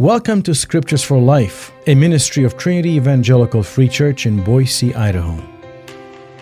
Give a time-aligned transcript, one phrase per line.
[0.00, 5.42] Welcome to Scriptures for Life, a ministry of Trinity Evangelical Free Church in Boise, Idaho.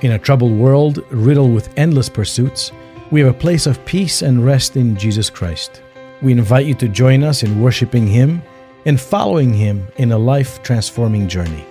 [0.03, 2.71] In a troubled world riddled with endless pursuits,
[3.11, 5.80] we have a place of peace and rest in Jesus Christ.
[6.21, 8.42] We invite you to join us in worshiping Him
[8.84, 11.64] and following Him in a life transforming journey.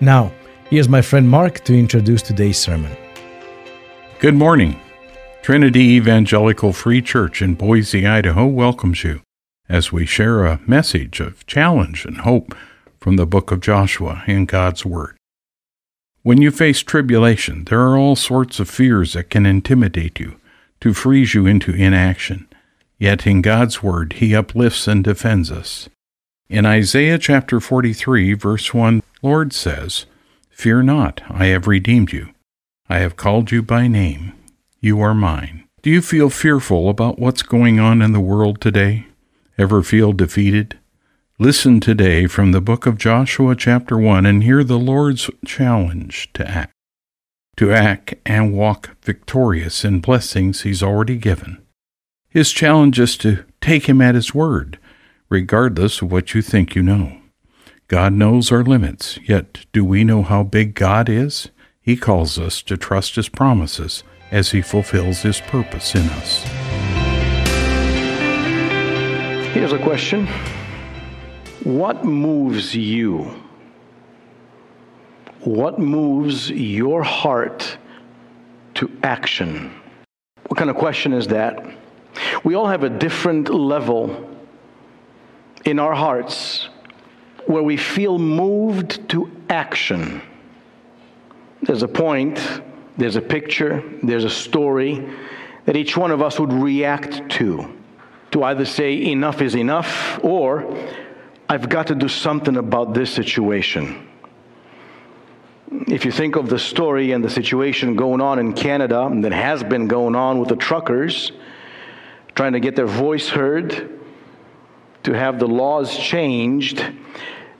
[0.00, 0.30] Now,
[0.70, 2.96] here's my friend Mark to introduce today's sermon.
[4.20, 4.78] Good morning.
[5.42, 9.25] Trinity Evangelical Free Church in Boise, Idaho welcomes you
[9.68, 12.54] as we share a message of challenge and hope
[12.98, 15.16] from the book of Joshua in God's Word.
[16.22, 20.40] When you face tribulation, there are all sorts of fears that can intimidate you,
[20.80, 22.48] to freeze you into inaction.
[22.98, 25.88] Yet in God's Word, He uplifts and defends us.
[26.48, 30.06] In Isaiah chapter 43, verse 1, Lord says,
[30.50, 32.30] Fear not, I have redeemed you.
[32.88, 34.32] I have called you by name.
[34.80, 35.64] You are mine.
[35.82, 39.06] Do you feel fearful about what's going on in the world today?
[39.58, 40.78] Ever feel defeated?
[41.38, 46.46] Listen today from the book of Joshua, chapter 1, and hear the Lord's challenge to
[46.46, 46.74] act.
[47.56, 51.56] To act and walk victorious in blessings He's already given.
[52.28, 54.78] His challenge is to take Him at His word,
[55.30, 57.16] regardless of what you think you know.
[57.88, 61.48] God knows our limits, yet do we know how big God is?
[61.80, 66.55] He calls us to trust His promises as He fulfills His purpose in us.
[69.56, 70.26] Here's a question
[71.64, 73.42] What moves you?
[75.44, 77.78] What moves your heart
[78.74, 79.72] to action?
[80.48, 81.64] What kind of question is that?
[82.44, 84.28] We all have a different level
[85.64, 86.68] in our hearts
[87.46, 90.20] where we feel moved to action.
[91.62, 92.60] There's a point,
[92.98, 95.08] there's a picture, there's a story
[95.64, 97.74] that each one of us would react to
[98.32, 100.76] to either say enough is enough or
[101.48, 104.08] I've got to do something about this situation.
[105.88, 109.32] If you think of the story and the situation going on in Canada and that
[109.32, 111.32] has been going on with the truckers
[112.34, 113.96] trying to get their voice heard,
[115.04, 116.84] to have the laws changed,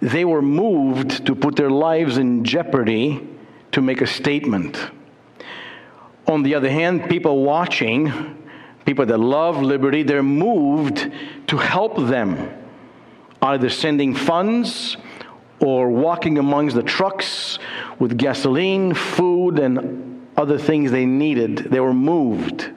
[0.01, 3.27] they were moved to put their lives in jeopardy
[3.71, 4.91] to make a statement.
[6.27, 8.43] On the other hand, people watching
[8.87, 11.11] people that love liberty, they're moved
[11.49, 12.51] to help them,
[13.43, 14.97] either sending funds
[15.59, 17.59] or walking amongst the trucks
[17.99, 21.59] with gasoline, food, and other things they needed.
[21.59, 22.71] They were moved.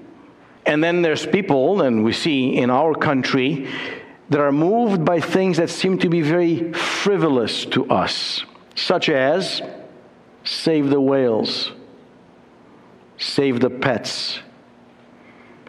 [0.66, 3.70] And then there's people, and we see in our country,
[4.30, 8.44] that are moved by things that seem to be very frivolous to us,
[8.76, 9.62] such as
[10.44, 11.72] save the whales,
[13.18, 14.40] save the pets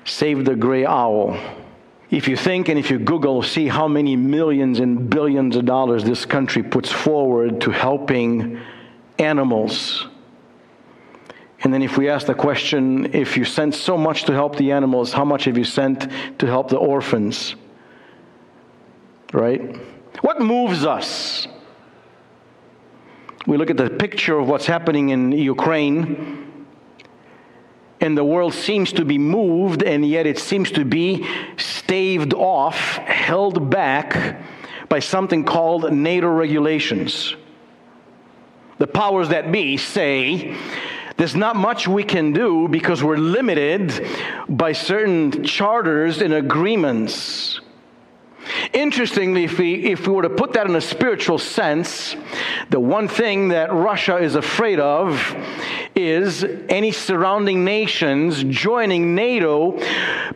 [0.05, 1.39] Save the gray owl.
[2.11, 6.03] If you think and if you Google, see how many millions and billions of dollars
[6.03, 8.61] this country puts forward to helping
[9.19, 10.09] animals.
[11.63, 14.73] And then if we ask the question, if you sent so much to help the
[14.73, 17.55] animals, how much have you sent to help the orphans?
[19.33, 19.77] Right?
[20.23, 21.47] What moves us?
[23.47, 26.50] We look at the picture of what's happening in Ukraine
[28.01, 32.77] and the world seems to be moved, and yet it seems to be staved off,
[32.77, 34.41] held back
[34.89, 37.37] by something called NATO regulations.
[38.79, 40.57] The powers that be say
[41.19, 44.07] there's not much we can do because we're limited
[44.49, 47.61] by certain charters and agreements.
[48.73, 52.17] Interestingly, if we, if we were to put that in a spiritual sense,
[52.71, 55.37] the one thing that Russia is afraid of
[55.95, 59.79] is any surrounding nations joining NATO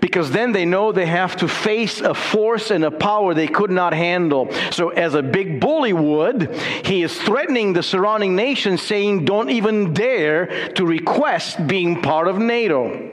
[0.00, 3.70] because then they know they have to face a force and a power they could
[3.70, 4.53] not handle.
[4.70, 6.54] So, as a big bully would,
[6.84, 12.38] he is threatening the surrounding nations, saying, Don't even dare to request being part of
[12.38, 13.12] NATO.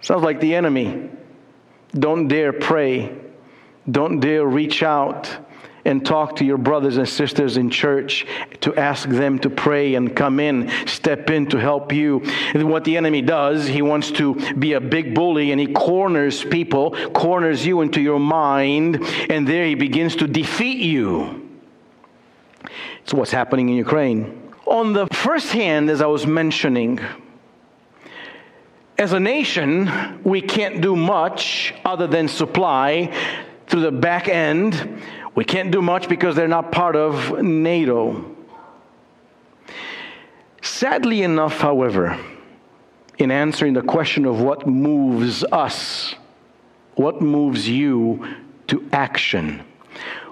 [0.00, 1.10] Sounds like the enemy.
[1.92, 3.25] Don't dare pray
[3.90, 5.30] don't dare reach out
[5.86, 8.26] and talk to your brothers and sisters in church
[8.60, 12.20] to ask them to pray and come in, step in to help you.
[12.54, 16.44] And what the enemy does, he wants to be a big bully and he corners
[16.44, 19.00] people, corners you into your mind,
[19.30, 21.48] and there he begins to defeat you.
[23.04, 24.52] It's what's happening in Ukraine.
[24.66, 26.98] On the first hand, as I was mentioning,
[28.98, 33.14] as a nation, we can't do much other than supply
[33.66, 35.00] through the back end.
[35.34, 38.36] We can't do much because they're not part of NATO.
[40.62, 42.18] Sadly enough, however,
[43.18, 46.14] in answering the question of what moves us,
[46.94, 48.26] what moves you
[48.68, 49.62] to action,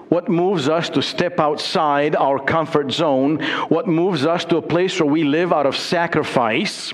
[0.09, 3.41] What moves us to step outside our comfort zone?
[3.69, 6.93] What moves us to a place where we live out of sacrifice?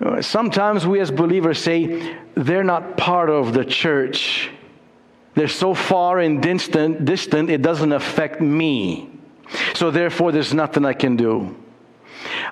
[0.00, 4.50] Uh, sometimes we as believers say, they're not part of the church.
[5.34, 9.10] They're so far and distant, distant, it doesn't affect me.
[9.74, 11.56] So therefore, there's nothing I can do.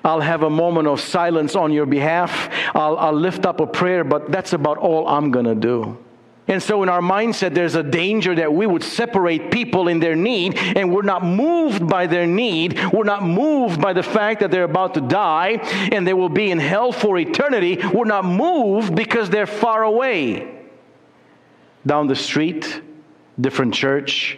[0.03, 2.49] I'll have a moment of silence on your behalf.
[2.75, 5.97] I'll, I'll lift up a prayer, but that's about all I'm going to do.
[6.45, 10.15] And so, in our mindset, there's a danger that we would separate people in their
[10.15, 12.77] need, and we're not moved by their need.
[12.91, 15.51] We're not moved by the fact that they're about to die
[15.91, 17.79] and they will be in hell for eternity.
[17.93, 20.52] We're not moved because they're far away.
[21.85, 22.81] Down the street,
[23.39, 24.37] different church,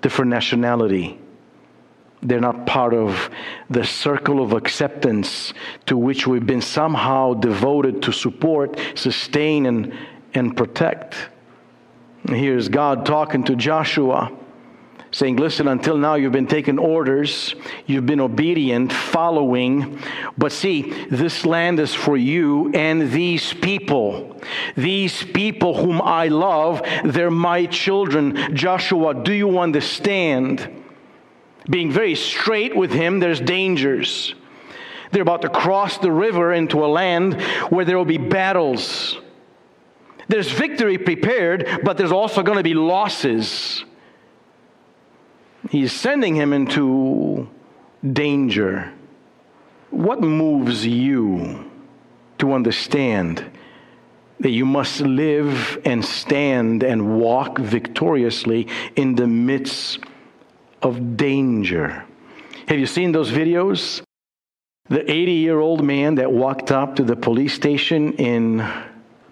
[0.00, 1.18] different nationality.
[2.22, 3.30] They're not part of
[3.70, 5.52] the circle of acceptance
[5.86, 9.96] to which we've been somehow devoted to support, sustain, and,
[10.34, 11.16] and protect.
[12.28, 14.36] here's God talking to Joshua,
[15.18, 17.54] saying, Listen, until now you've been taking orders,
[17.86, 19.98] you've been obedient, following,
[20.36, 24.40] but see, this land is for you and these people.
[24.76, 28.54] These people whom I love, they're my children.
[28.54, 30.78] Joshua, do you understand?
[31.68, 34.34] being very straight with him, there's dangers.
[35.10, 39.18] They're about to cross the river into a land where there will be battles.
[40.28, 43.84] There's victory prepared, but there's also going to be losses.
[45.68, 47.48] He's sending him into
[48.12, 48.92] danger.
[49.90, 51.70] What moves you
[52.38, 53.44] to understand
[54.40, 59.98] that you must live and stand and walk victoriously in the midst
[60.80, 62.04] of danger.
[62.68, 64.02] Have you seen those videos?
[64.88, 68.66] The 80 year old man that walked up to the police station in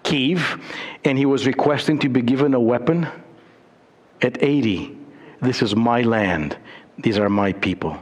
[0.03, 0.61] Kiev
[1.03, 3.07] and he was requesting to be given a weapon
[4.21, 4.96] at 80.
[5.41, 6.57] This is my land.
[6.97, 7.97] These are my people.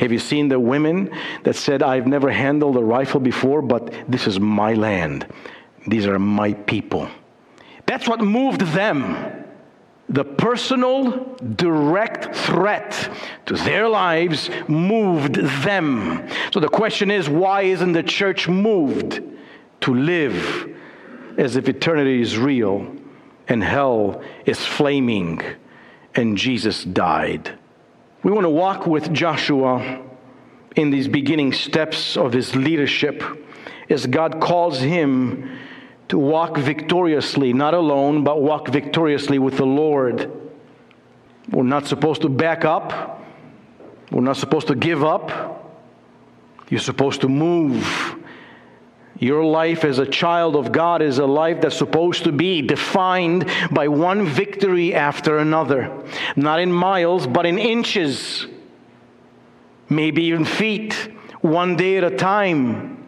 [0.00, 1.10] Have you seen the women
[1.44, 5.26] that said, I've never handled a rifle before, but this is my land?
[5.86, 7.08] These are my people.
[7.86, 9.44] That's what moved them
[10.08, 13.10] the personal, direct threat
[13.46, 16.28] to their lives moved them.
[16.52, 19.20] So the question is why isn't the church moved
[19.80, 20.74] to live
[21.38, 22.94] as if eternity is real
[23.48, 25.42] and hell is flaming
[26.16, 27.56] and Jesus died?
[28.22, 30.02] We want to walk with Joshua
[30.74, 33.22] in these beginning steps of his leadership
[33.88, 35.58] as God calls him
[36.08, 40.30] to walk victoriously, not alone, but walk victoriously with the Lord.
[41.50, 43.22] We're not supposed to back up.
[44.10, 45.62] We're not supposed to give up.
[46.68, 48.15] You're supposed to move.
[49.18, 53.50] Your life as a child of God is a life that's supposed to be defined
[53.70, 56.04] by one victory after another.
[56.36, 58.46] Not in miles, but in inches,
[59.88, 60.94] maybe even feet,
[61.40, 63.04] one day at a time.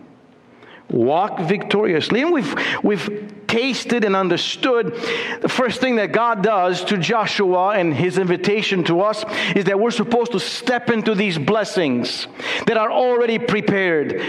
[0.91, 2.23] Walk victoriously.
[2.23, 4.95] And we've, we've tasted and understood
[5.43, 9.79] the first thing that God does to Joshua and his invitation to us is that
[9.79, 12.27] we're supposed to step into these blessings
[12.67, 14.23] that are already prepared.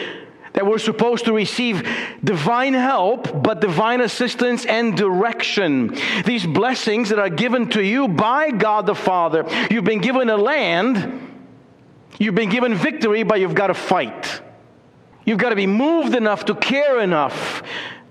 [0.54, 1.88] That we're supposed to receive
[2.24, 5.96] divine help, but divine assistance and direction.
[6.26, 9.46] These blessings that are given to you by God the Father.
[9.70, 11.36] You've been given a land,
[12.18, 14.42] you've been given victory, but you've got to fight.
[15.26, 17.62] You've got to be moved enough to care enough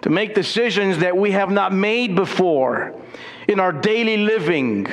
[0.03, 2.95] to make decisions that we have not made before
[3.49, 4.87] in our daily living,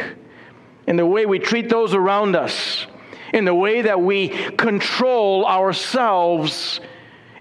[0.88, 2.88] in the way we treat those around us,
[3.34, 6.80] in the way that we control ourselves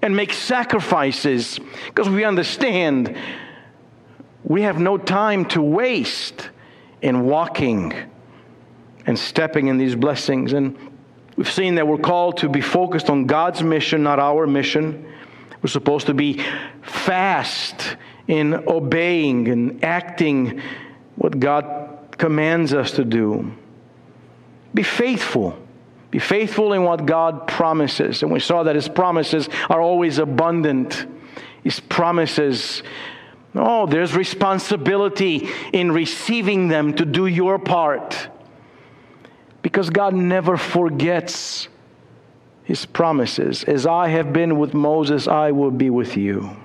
[0.05, 3.17] and make sacrifices, because we understand
[4.45, 6.51] we have no time to waste
[7.03, 7.93] in walking
[9.07, 10.53] and stepping in these blessings.
[10.53, 10.77] And
[11.37, 15.13] We've seen that we're called to be focused on God's mission, not our mission.
[15.63, 16.45] We're supposed to be
[16.83, 17.97] fast
[18.29, 20.61] in obeying and acting
[21.17, 23.53] what God commands us to do.
[24.73, 25.59] Be faithful.
[26.15, 28.23] Be faithful in what God promises.
[28.23, 31.07] And we saw that His promises are always abundant.
[31.65, 32.85] His promises,
[33.57, 38.29] oh, there's responsibility in receiving them to do your part.
[39.61, 41.67] Because God never forgets
[42.63, 43.65] his promises.
[43.65, 46.57] As I have been with Moses, I will be with you.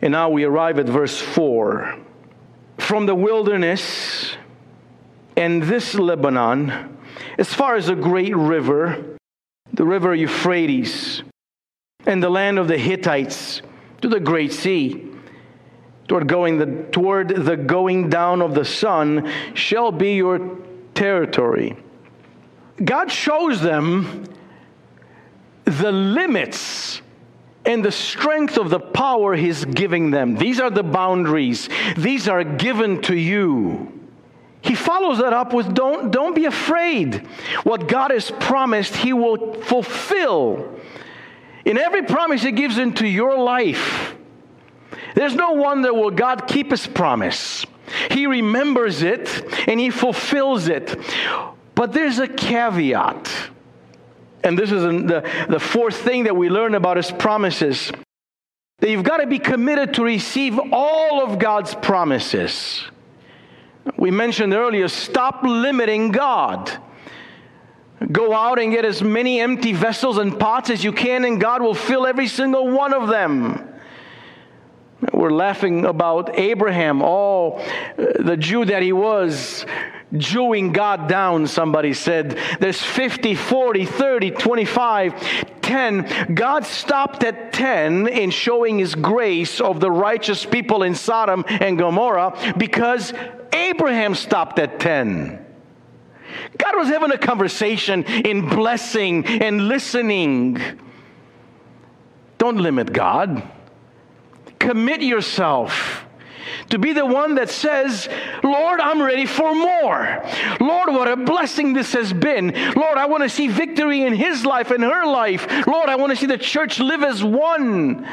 [0.00, 1.98] And now we arrive at verse 4.
[2.78, 4.36] From the wilderness
[5.36, 6.95] and this Lebanon,
[7.38, 9.18] as far as the great river,
[9.72, 11.22] the river Euphrates,
[12.06, 13.62] and the land of the Hittites,
[14.00, 15.10] to the great sea,
[16.08, 20.58] toward going the, toward the going down of the sun, shall be your
[20.94, 21.76] territory.
[22.84, 24.24] God shows them
[25.64, 27.02] the limits
[27.64, 30.36] and the strength of the power He's giving them.
[30.36, 33.95] These are the boundaries, these are given to you.
[34.66, 37.26] He follows that up with don't, don't be afraid.
[37.62, 40.78] What God has promised, He will fulfill.
[41.64, 44.14] In every promise He gives into your life,
[45.14, 47.64] there's no wonder will God keep His promise.
[48.10, 50.96] He remembers it and He fulfills it.
[51.74, 53.30] But there's a caveat.
[54.42, 57.90] And this is the, the fourth thing that we learn about his promises
[58.78, 62.84] that you've got to be committed to receive all of God's promises.
[63.96, 66.70] We mentioned earlier stop limiting God.
[68.12, 71.62] Go out and get as many empty vessels and pots as you can, and God
[71.62, 73.72] will fill every single one of them.
[75.12, 79.64] We're laughing about Abraham, all uh, the Jew that he was,
[80.16, 82.38] Jewing God down, somebody said.
[82.60, 86.34] There's 50, 40, 30, 25, 10.
[86.34, 91.76] God stopped at 10 in showing his grace of the righteous people in Sodom and
[91.76, 93.12] Gomorrah because
[93.52, 95.44] Abraham stopped at 10.
[96.56, 100.60] God was having a conversation in blessing and listening.
[102.38, 103.42] Don't limit God.
[104.60, 106.05] Commit yourself
[106.70, 108.08] to be the one that says,
[108.42, 110.24] Lord, I'm ready for more.
[110.60, 112.52] Lord, what a blessing this has been.
[112.74, 115.46] Lord, I want to see victory in his life and her life.
[115.66, 118.08] Lord, I want to see the church live as one.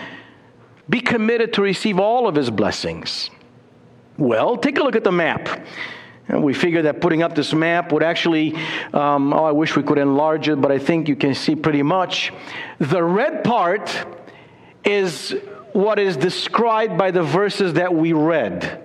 [0.89, 3.29] Be committed to receive all of his blessings.
[4.17, 5.65] Well, take a look at the map.
[6.27, 8.55] And we figured that putting up this map would actually,
[8.93, 11.83] um, oh, I wish we could enlarge it, but I think you can see pretty
[11.83, 12.31] much.
[12.79, 14.05] The red part
[14.85, 15.35] is
[15.73, 18.79] what is described by the verses that we read.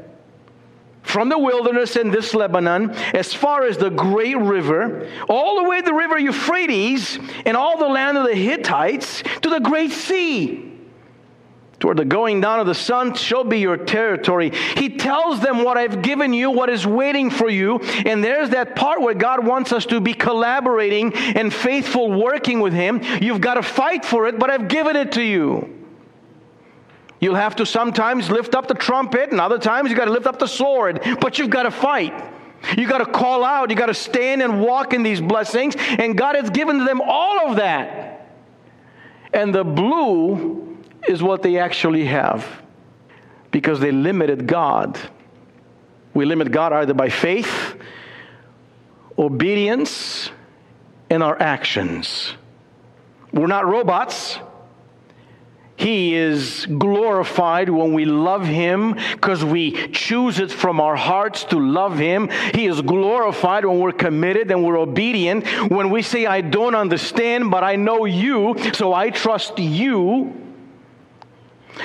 [1.02, 5.80] From the wilderness in this Lebanon, as far as the great river, all the way
[5.80, 10.68] the river Euphrates, and all the land of the Hittites, to the great sea.
[11.80, 14.50] Toward the going down of the sun shall be your territory.
[14.76, 17.78] He tells them what I've given you, what is waiting for you.
[18.04, 22.72] And there's that part where God wants us to be collaborating and faithful working with
[22.72, 23.00] Him.
[23.22, 25.77] You've got to fight for it, but I've given it to you.
[27.20, 30.26] You'll have to sometimes lift up the trumpet, and other times you got to lift
[30.26, 32.14] up the sword, but you've got to fight.
[32.76, 36.16] You got to call out, you got to stand and walk in these blessings, and
[36.16, 38.34] God has given them all of that.
[39.32, 42.46] And the blue is what they actually have
[43.50, 44.98] because they limited God.
[46.14, 47.76] We limit God either by faith,
[49.18, 50.30] obedience,
[51.10, 52.34] and our actions.
[53.32, 54.38] We're not robots.
[55.78, 61.60] He is glorified when we love Him because we choose it from our hearts to
[61.60, 62.28] love Him.
[62.52, 65.46] He is glorified when we're committed and we're obedient.
[65.70, 70.34] When we say, I don't understand, but I know you, so I trust you.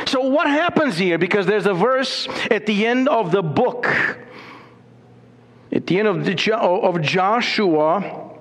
[0.08, 1.20] So, what happens here?
[1.20, 3.86] Because there's a verse at the end of the book,
[5.72, 8.33] at the end of, the, of Joshua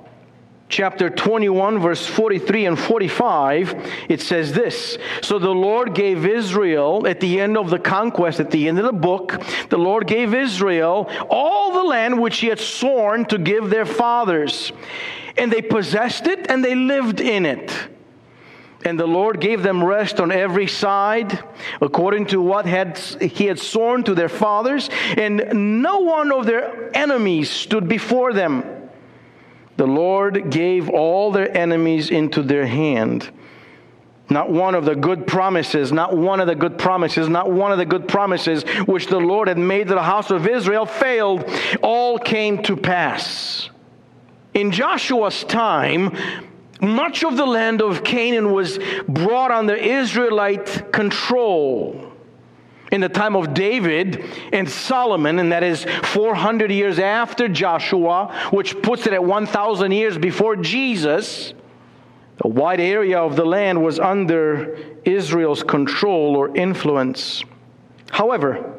[0.73, 7.21] chapter 21, verse 43 and 45, it says this So the Lord gave Israel, at
[7.21, 11.11] the end of the conquest, at the end of the book, the Lord gave Israel
[11.29, 14.73] all the land which he had sworn to give their fathers.
[15.37, 17.71] And they possessed it and they lived in it.
[18.85, 21.39] And the Lord gave them rest on every side,
[21.83, 26.91] according to what had, He had sworn to their fathers, and no one of their
[26.97, 28.72] enemies stood before them.
[29.83, 33.29] The Lord gave all their enemies into their hand.
[34.31, 37.79] Not one of the good promises, not one of the good promises, not one of
[37.79, 41.51] the good promises which the Lord had made to the house of Israel failed.
[41.83, 43.71] All came to pass.
[44.55, 46.17] In Joshua's time,
[46.81, 52.12] much of the land of Canaan was brought under Israelite control
[52.93, 58.81] in the time of David and Solomon, and that is 400 years after Joshua, which
[58.83, 61.55] puts it at 1,000 years before Jesus,
[62.45, 67.43] a wide area of the land was under Israel's control or influence.
[68.11, 68.75] However,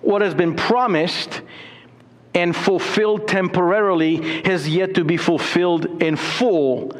[0.00, 1.42] what has been promised
[2.34, 6.96] and fulfilled temporarily has yet to be fulfilled in full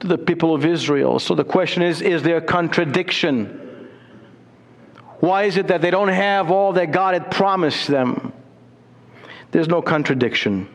[0.00, 1.18] to the people of Israel.
[1.18, 3.60] So the question is is there a contradiction?
[5.24, 8.34] Why is it that they don't have all that God had promised them?
[9.52, 10.68] There's no contradiction.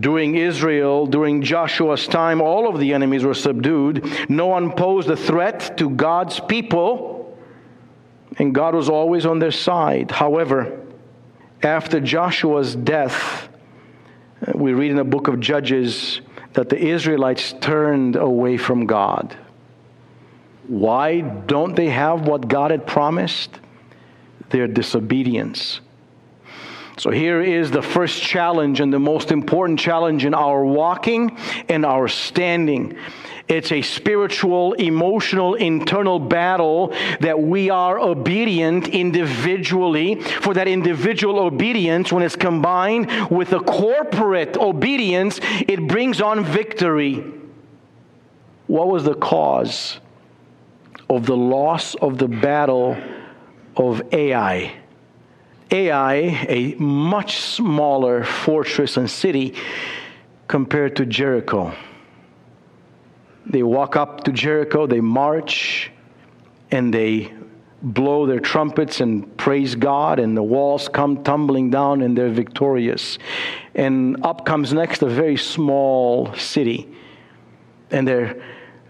[0.00, 4.04] During Israel, during Joshua's time, all of the enemies were subdued.
[4.28, 7.38] No one posed a threat to God's people,
[8.38, 10.10] and God was always on their side.
[10.10, 10.80] However,
[11.62, 13.48] after Joshua's death,
[14.56, 16.20] we read in the book of Judges
[16.54, 19.36] that the Israelites turned away from God.
[20.72, 23.60] Why don't they have what God had promised?
[24.48, 25.82] Their disobedience.
[26.96, 31.36] So here is the first challenge and the most important challenge in our walking
[31.68, 32.96] and our standing.
[33.48, 40.22] It's a spiritual, emotional, internal battle that we are obedient individually.
[40.22, 45.38] For that individual obedience, when it's combined with a corporate obedience,
[45.68, 47.22] it brings on victory.
[48.68, 50.00] What was the cause
[51.16, 52.96] of the loss of the battle
[53.76, 54.74] of Ai?
[55.70, 56.12] Ai,
[56.48, 59.54] a much smaller fortress and city
[60.48, 61.74] compared to Jericho.
[63.46, 65.90] They walk up to Jericho, they march,
[66.70, 67.32] and they
[67.82, 73.18] blow their trumpets and praise God, and the walls come tumbling down, and they're victorious.
[73.74, 76.88] And up comes next a very small city,
[77.90, 78.42] and they're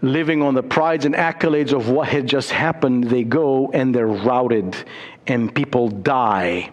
[0.03, 3.05] living on the prides and accolades of what had just happened.
[3.05, 4.75] They go and they're routed,
[5.25, 6.71] and people die.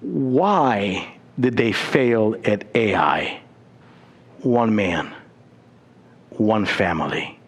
[0.00, 3.40] Why did they fail at Ai?
[4.42, 5.12] One man
[6.38, 7.38] one family.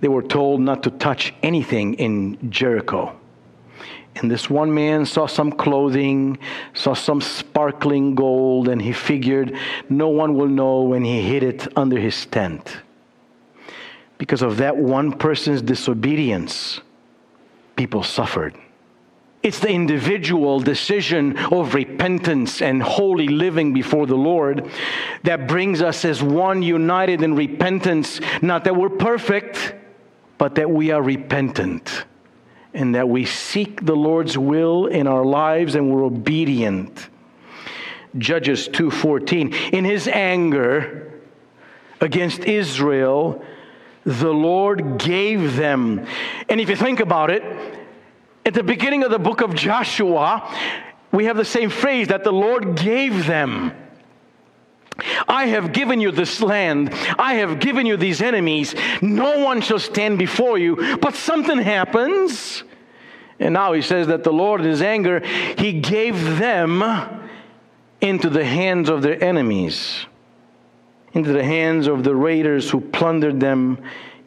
[0.00, 3.16] They were told not to touch anything in Jericho.
[4.16, 6.38] And this one man saw some clothing,
[6.74, 9.56] saw some sparkling gold, and he figured
[9.88, 12.78] no one will know when he hid it under his tent.
[14.20, 16.82] Because of that one person's disobedience,
[17.74, 18.54] people suffered.
[19.42, 24.70] It's the individual decision of repentance and holy living before the Lord
[25.22, 28.20] that brings us as one united in repentance.
[28.42, 29.74] Not that we're perfect,
[30.36, 32.04] but that we are repentant
[32.74, 37.08] and that we seek the Lord's will in our lives and we're obedient.
[38.18, 41.10] Judges 2:14 In his anger
[42.02, 43.42] against Israel
[44.04, 46.06] the Lord gave them.
[46.48, 47.42] And if you think about it,
[48.44, 50.48] at the beginning of the book of Joshua,
[51.12, 53.72] we have the same phrase that the Lord gave them.
[55.28, 56.92] I have given you this land.
[57.18, 58.74] I have given you these enemies.
[59.00, 60.98] No one shall stand before you.
[60.98, 62.64] But something happens.
[63.38, 66.82] And now he says that the Lord, in his anger, he gave them
[68.00, 70.06] into the hands of their enemies,
[71.12, 73.78] into the hands of the raiders who plundered them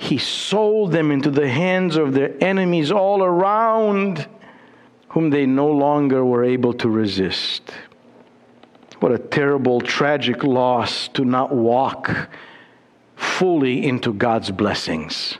[0.03, 4.27] he sold them into the hands of their enemies all around,
[5.09, 7.71] whom they no longer were able to resist.
[8.99, 12.29] What a terrible, tragic loss to not walk
[13.15, 15.37] fully into God's blessings.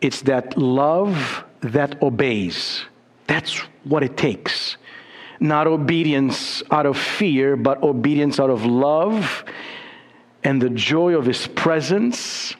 [0.00, 2.84] It's that love that obeys.
[3.26, 4.76] That's what it takes.
[5.40, 9.44] Not obedience out of fear, but obedience out of love
[10.42, 12.54] and the joy of his presence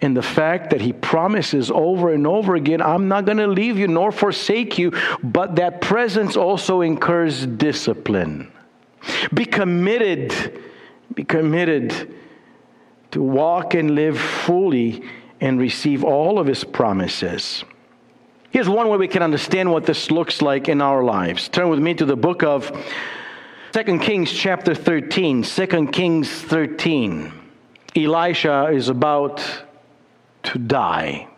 [0.00, 3.78] and the fact that he promises over and over again, I'm not going to leave
[3.78, 8.52] you nor forsake you, but that presence also incurs discipline.
[9.34, 10.60] Be committed,
[11.14, 12.14] be committed
[13.10, 15.02] to walk and live fully
[15.40, 17.64] and receive all of his promises.
[18.50, 21.50] Here's one way we can understand what this looks like in our lives.
[21.50, 22.72] Turn with me to the book of
[23.72, 25.42] 2 Kings chapter 13.
[25.42, 27.30] 2 Kings 13.
[27.94, 29.44] Elisha is about
[30.44, 31.28] to die.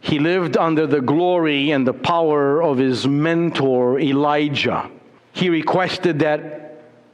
[0.00, 4.90] He lived under the glory and the power of his mentor, Elijah.
[5.34, 6.65] He requested that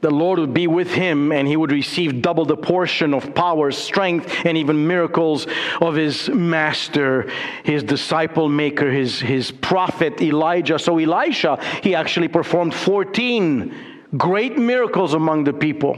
[0.03, 3.71] the Lord would be with him and he would receive double the portion of power,
[3.71, 5.47] strength, and even miracles
[5.79, 7.31] of his master,
[7.63, 10.77] his disciple maker, his, his prophet Elijah.
[10.77, 13.73] So, Elisha, he actually performed 14
[14.17, 15.97] great miracles among the people.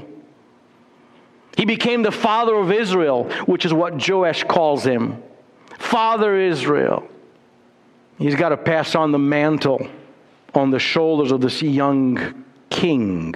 [1.57, 5.21] He became the father of Israel, which is what Joash calls him.
[5.79, 7.07] Father Israel.
[8.19, 9.89] He's got to pass on the mantle
[10.53, 13.33] on the shoulders of this young king.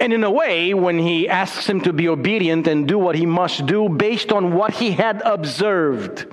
[0.00, 3.26] And in a way, when he asks him to be obedient and do what he
[3.26, 6.26] must do based on what he had observed,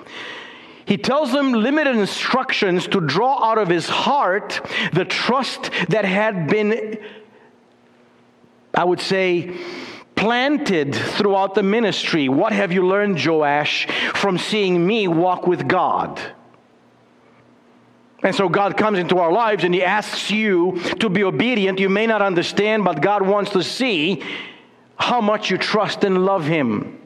[0.85, 4.61] he tells him limited instructions to draw out of his heart
[4.93, 6.99] the trust that had been,
[8.73, 9.57] I would say,
[10.15, 12.29] planted throughout the ministry.
[12.29, 16.21] What have you learned, Joash, from seeing me walk with God?
[18.25, 21.79] And so God comes into our lives and He asks you to be obedient.
[21.79, 24.23] You may not understand, but God wants to see
[24.97, 26.99] how much you trust and love Him.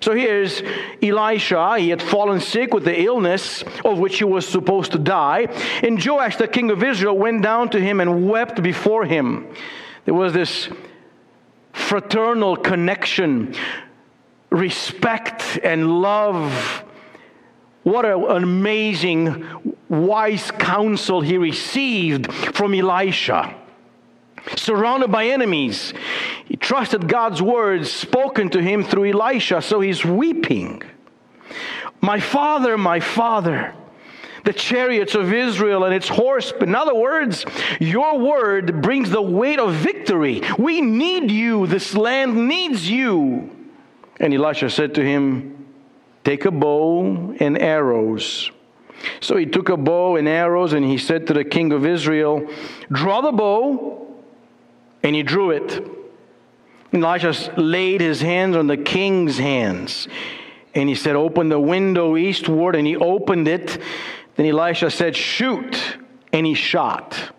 [0.00, 0.62] So here's
[1.02, 1.78] Elisha.
[1.78, 5.48] He had fallen sick with the illness of which he was supposed to die.
[5.82, 9.52] And Joash, the king of Israel, went down to him and wept before him.
[10.04, 10.68] There was this
[11.72, 13.54] fraternal connection,
[14.50, 16.84] respect, and love.
[17.88, 19.46] What an amazing,
[19.88, 23.54] wise counsel he received from Elisha
[24.56, 25.94] surrounded by enemies.
[26.44, 30.82] He trusted God's words spoken to him through Elisha, so he's weeping.
[32.02, 33.74] My father, my father,
[34.44, 36.52] the chariots of Israel and its horse.
[36.60, 37.46] In other words,
[37.80, 40.42] your word brings the weight of victory.
[40.58, 41.66] We need you.
[41.66, 43.50] This land needs you.
[44.20, 45.57] And Elisha said to him,
[46.24, 48.50] Take a bow and arrows.
[49.20, 52.48] So he took a bow and arrows, and he said to the king of Israel,
[52.90, 54.08] Draw the bow
[55.02, 55.84] and he drew it.
[56.92, 60.08] And Elisha laid his hands on the king's hands.
[60.74, 62.74] And he said, Open the window eastward.
[62.74, 63.78] And he opened it.
[64.36, 65.98] Then Elisha said, Shoot.
[66.32, 67.32] And he shot.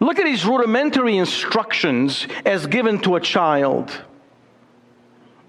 [0.00, 4.02] Look at these rudimentary instructions as given to a child.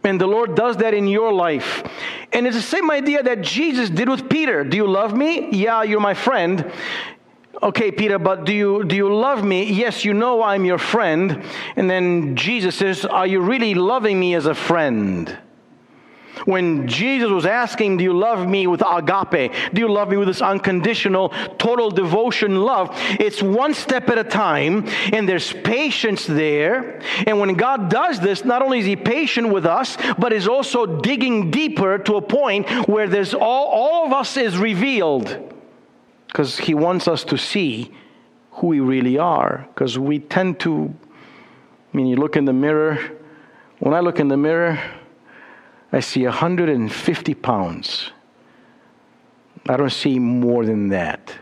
[0.03, 1.83] And the Lord does that in your life.
[2.31, 4.63] And it's the same idea that Jesus did with Peter.
[4.63, 5.49] Do you love me?
[5.51, 6.71] Yeah, you're my friend.
[7.62, 9.63] Okay, Peter, but do you, do you love me?
[9.63, 11.43] Yes, you know I'm your friend.
[11.75, 15.38] And then Jesus says, Are you really loving me as a friend?
[16.45, 19.54] When Jesus was asking, Do you love me with agape?
[19.73, 22.89] Do you love me with this unconditional, total devotion love?
[23.19, 27.02] It's one step at a time, and there's patience there.
[27.28, 30.86] And when God does this, not only is He patient with us, but is also
[30.86, 35.56] digging deeper to a point where there's all, all of us is revealed
[36.28, 37.91] because He wants us to see
[38.52, 39.67] who we really are.
[39.73, 40.93] Because we tend to,
[41.93, 42.99] I mean, you look in the mirror.
[43.80, 44.80] When I look in the mirror,
[45.91, 48.12] I see 150 pounds.
[49.67, 51.34] I don't see more than that.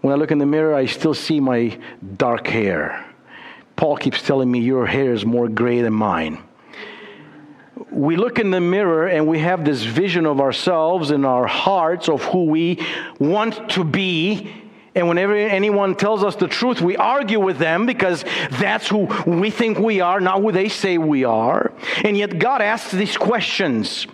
[0.00, 1.78] When I look in the mirror, I still see my
[2.16, 3.04] dark hair.
[3.76, 6.42] Paul keeps telling me, Your hair is more gray than mine
[7.94, 12.08] we look in the mirror and we have this vision of ourselves in our hearts
[12.08, 12.84] of who we
[13.18, 14.52] want to be.
[14.94, 19.50] And whenever anyone tells us the truth, we argue with them because that's who we
[19.50, 21.72] think we are, not who they say we are.
[22.04, 24.06] And yet God asks these questions.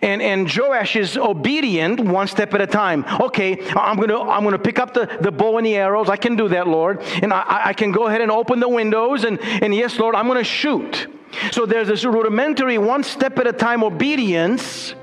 [0.00, 3.04] And, and Joash is obedient one step at a time.
[3.20, 6.08] Okay, I'm gonna I'm gonna pick up the, the bow and the arrows.
[6.08, 7.00] I can do that, Lord.
[7.22, 10.28] And I, I can go ahead and open the windows and, and yes, Lord, I'm
[10.28, 11.08] gonna shoot.
[11.50, 14.94] So there's this rudimentary, one step at a time obedience.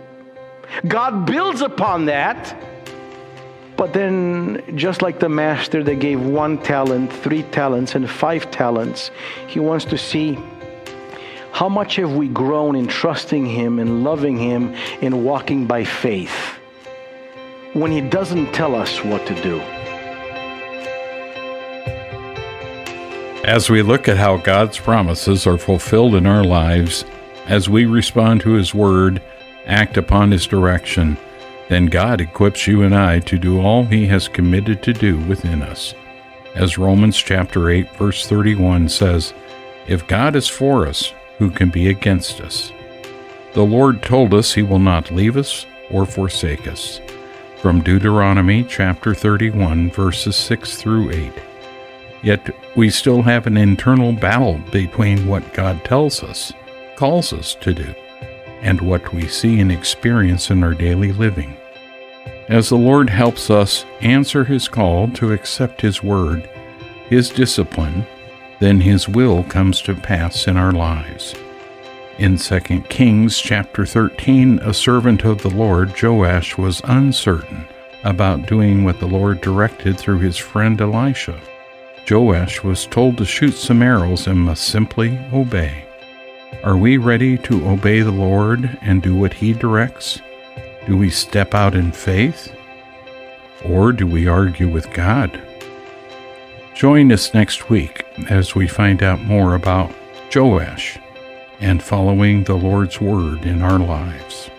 [0.88, 2.56] God builds upon that.
[3.80, 9.10] But then, just like the master that gave one talent, three talents, and five talents,
[9.48, 10.38] he wants to see
[11.54, 16.60] how much have we grown in trusting him and loving him and walking by faith
[17.72, 19.62] when he doesn't tell us what to do.
[23.46, 27.06] As we look at how God's promises are fulfilled in our lives,
[27.48, 29.22] as we respond to His Word,
[29.66, 31.18] act upon His direction,
[31.70, 35.62] then God equips you and I to do all He has committed to do within
[35.62, 35.94] us.
[36.56, 39.34] As Romans chapter 8 verse 31 says,
[39.88, 42.74] If God is for us, who can be against us?
[43.54, 47.00] The Lord told us He will not leave us or forsake us.
[47.62, 51.34] From Deuteronomy chapter 31 verses 6 through 8.
[52.24, 56.52] Yet we still have an internal battle between what God tells us,
[56.96, 57.94] calls us to do,
[58.62, 61.56] and what we see and experience in our daily living.
[62.50, 66.50] As the Lord helps us answer His call to accept His word,
[67.08, 68.08] His discipline,
[68.60, 71.36] then His will comes to pass in our lives.
[72.18, 72.60] In 2
[72.90, 77.68] Kings chapter 13, a servant of the Lord, Joash, was uncertain
[78.04, 81.40] about doing what the Lord directed through his friend Elisha.
[82.10, 85.86] Joash was told to shoot some arrows and must simply obey.
[86.64, 90.20] Are we ready to obey the Lord and do what He directs?
[90.90, 92.52] Do we step out in faith?
[93.64, 95.40] Or do we argue with God?
[96.74, 99.94] Join us next week as we find out more about
[100.34, 100.98] Joash
[101.60, 104.50] and following the Lord's Word in our lives.